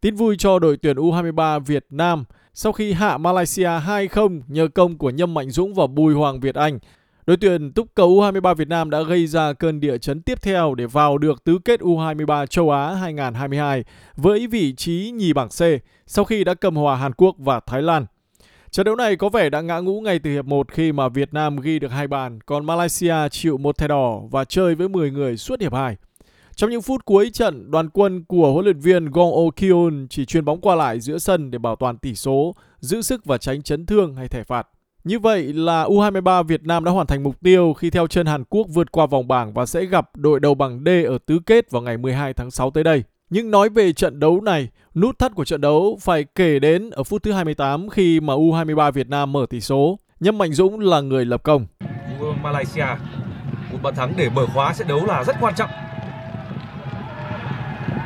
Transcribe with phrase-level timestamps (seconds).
[0.00, 4.98] Tin vui cho đội tuyển U23 Việt Nam sau khi hạ Malaysia 2-0 nhờ công
[4.98, 6.78] của Nhâm Mạnh Dũng và Bùi Hoàng Việt Anh.
[7.26, 10.74] Đội tuyển túc cầu U23 Việt Nam đã gây ra cơn địa chấn tiếp theo
[10.74, 13.84] để vào được tứ kết U23 châu Á 2022
[14.16, 15.62] với vị trí nhì bảng C
[16.06, 18.06] sau khi đã cầm hòa Hàn Quốc và Thái Lan.
[18.70, 21.34] Trận đấu này có vẻ đã ngã ngũ ngay từ hiệp 1 khi mà Việt
[21.34, 25.10] Nam ghi được hai bàn, còn Malaysia chịu một thẻ đỏ và chơi với 10
[25.10, 25.96] người suốt hiệp 2.
[26.60, 30.24] Trong những phút cuối trận, đoàn quân của huấn luyện viên Gong Oh Kyun chỉ
[30.24, 33.62] chuyền bóng qua lại giữa sân để bảo toàn tỷ số, giữ sức và tránh
[33.62, 34.68] chấn thương hay thẻ phạt.
[35.04, 38.44] Như vậy là U23 Việt Nam đã hoàn thành mục tiêu khi theo chân Hàn
[38.44, 41.70] Quốc vượt qua vòng bảng và sẽ gặp đội đầu bảng D ở tứ kết
[41.70, 43.02] vào ngày 12 tháng 6 tới đây.
[43.30, 47.02] Nhưng nói về trận đấu này, nút thắt của trận đấu phải kể đến ở
[47.02, 49.98] phút thứ 28 khi mà U23 Việt Nam mở tỷ số.
[50.20, 51.66] Nhâm Mạnh Dũng là người lập công.
[52.42, 52.86] Malaysia
[53.72, 55.70] một bàn thắng để mở khóa trận đấu là rất quan trọng.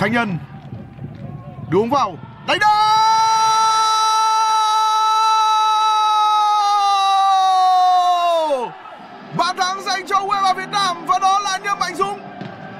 [0.00, 0.38] Thanh Nhân
[1.70, 2.14] đúng vào
[2.46, 2.70] đánh đâu
[9.38, 12.20] bàn thắng dành cho U23 Việt Nam, và đó là Nhâm Mạnh Dũng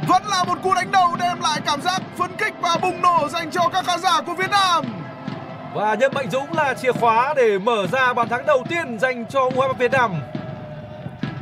[0.09, 3.29] vẫn là một cú đánh đầu đem lại cảm giác phấn khích và bùng nổ
[3.29, 4.85] dành cho các khán giả của Việt Nam.
[5.75, 9.27] Và Nhâm Mạnh Dũng là chìa khóa để mở ra bàn thắng đầu tiên dành
[9.27, 10.15] cho U23 Việt Nam.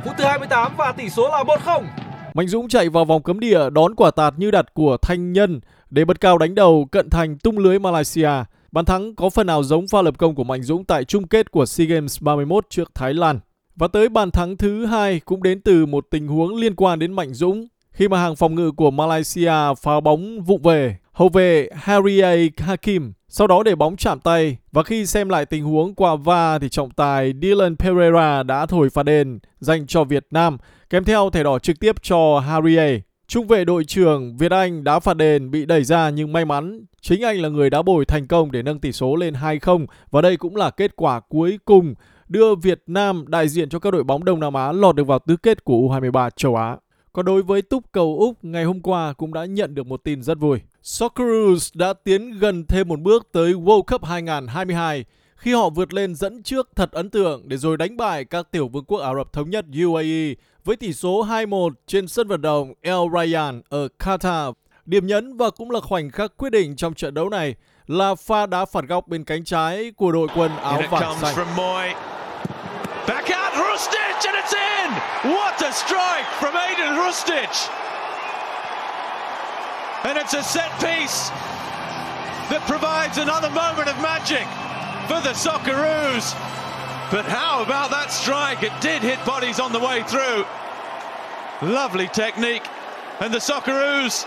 [0.05, 1.83] Phút thứ 28 và tỷ số là 1-0.
[2.39, 5.59] Mạnh Dũng chạy vào vòng cấm địa đón quả tạt như đặt của Thanh Nhân
[5.89, 8.29] để bật cao đánh đầu cận thành tung lưới Malaysia.
[8.71, 11.51] Bàn thắng có phần nào giống pha lập công của Mạnh Dũng tại chung kết
[11.51, 13.39] của SEA Games 31 trước Thái Lan.
[13.75, 17.13] Và tới bàn thắng thứ hai cũng đến từ một tình huống liên quan đến
[17.13, 20.97] Mạnh Dũng khi mà hàng phòng ngự của Malaysia phá bóng vụng về.
[21.11, 22.35] Hậu vệ Harry A.
[22.57, 26.59] Hakim sau đó để bóng chạm tay và khi xem lại tình huống qua va
[26.59, 30.57] thì trọng tài Dylan Pereira đã thổi phạt đền dành cho Việt Nam,
[30.89, 32.89] kèm theo thẻ đỏ trực tiếp cho Harry A.
[33.27, 36.85] Trung vệ đội trưởng Việt Anh đã phạt đền bị đẩy ra nhưng may mắn,
[37.01, 40.21] chính anh là người đá bồi thành công để nâng tỷ số lên 2-0 và
[40.21, 41.93] đây cũng là kết quả cuối cùng
[42.27, 45.19] đưa Việt Nam đại diện cho các đội bóng Đông Nam Á lọt được vào
[45.19, 46.77] tứ kết của U23 châu Á.
[47.13, 50.23] Còn đối với túc cầu Úc, ngày hôm qua cũng đã nhận được một tin
[50.23, 50.59] rất vui.
[50.81, 55.05] Socceroos đã tiến gần thêm một bước tới World Cup 2022
[55.35, 58.67] khi họ vượt lên dẫn trước thật ấn tượng để rồi đánh bại các tiểu
[58.67, 62.73] vương quốc Ả Rập Thống Nhất UAE với tỷ số 2-1 trên sân vận động
[62.81, 64.53] El Rayyan ở Qatar.
[64.85, 67.55] Điểm nhấn và cũng là khoảnh khắc quyết định trong trận đấu này
[67.87, 71.35] là pha đá phạt góc bên cánh trái của đội quân áo vàng xanh.
[74.99, 75.31] Back out, Rustic, and it's in!
[75.31, 77.49] What a strike from Aiden Rustic!
[80.03, 81.29] And it's a set piece
[82.49, 84.47] that provides another moment of magic
[85.07, 86.35] for the Socceroos.
[87.11, 88.63] But how about that strike?
[88.63, 90.45] It did hit bodies on the way through.
[91.61, 92.63] Lovely technique.
[93.19, 94.25] And the Socceroos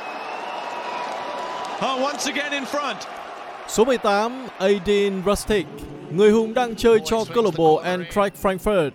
[1.81, 3.07] are once again in front.
[3.69, 5.67] Số 18, Aiden Rustic,
[6.11, 8.93] người hùng đang chơi cho câu lạc bộ Eintracht Frankfurt,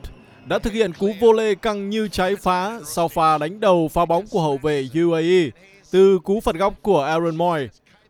[0.47, 4.05] đã thực hiện cú vô lê căng như trái phá sau pha đánh đầu phá
[4.05, 5.49] bóng của hậu vệ UAE
[5.91, 7.67] từ cú phạt góc của Aaron Moy.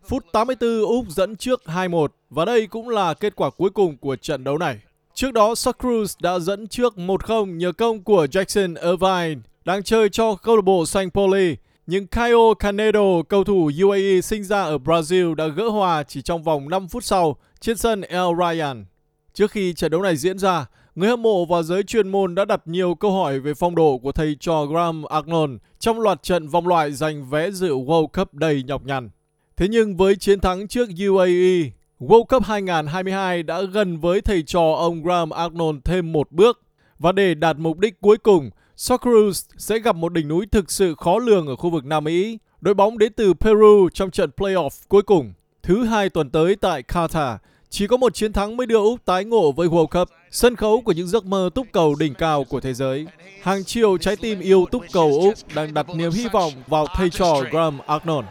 [0.07, 4.15] Phút 84 Úc dẫn trước 2-1 và đây cũng là kết quả cuối cùng của
[4.15, 4.79] trận đấu này.
[5.13, 10.35] Trước đó, Socceroos đã dẫn trước 1-0 nhờ công của Jackson Irvine đang chơi cho
[10.35, 11.55] câu lạc bộ Saint Pauli.
[11.87, 16.43] Nhưng Caio Canedo, cầu thủ UAE sinh ra ở Brazil đã gỡ hòa chỉ trong
[16.43, 18.85] vòng 5 phút sau trên sân El Ryan.
[19.33, 20.65] Trước khi trận đấu này diễn ra,
[20.97, 23.97] người hâm mộ và giới chuyên môn đã đặt nhiều câu hỏi về phong độ
[23.97, 28.33] của thầy trò Graham Arnold trong loạt trận vòng loại giành vé dự World Cup
[28.33, 29.09] đầy nhọc nhằn.
[29.57, 34.73] Thế nhưng với chiến thắng trước UAE, World Cup 2022 đã gần với thầy trò
[34.77, 36.61] ông Graham Arnold thêm một bước.
[36.99, 40.95] Và để đạt mục đích cuối cùng, Socceroos sẽ gặp một đỉnh núi thực sự
[40.95, 42.37] khó lường ở khu vực Nam Mỹ.
[42.61, 46.83] Đội bóng đến từ Peru trong trận playoff cuối cùng, thứ hai tuần tới tại
[46.87, 47.37] Qatar.
[47.69, 50.81] Chỉ có một chiến thắng mới đưa Úc tái ngộ với World Cup, sân khấu
[50.81, 53.05] của những giấc mơ túc cầu đỉnh cao của thế giới.
[53.43, 57.09] Hàng triệu trái tim yêu túc cầu Úc đang đặt niềm hy vọng vào thầy
[57.09, 58.25] trò Graham Arnold.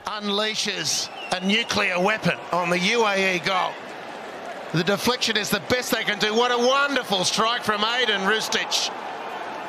[4.73, 6.35] the deflection is the best they can do.
[6.35, 8.69] What a wonderful strike from Aiden Rustic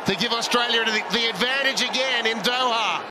[0.05, 3.09] to give Australia the, the advantage again in Doha.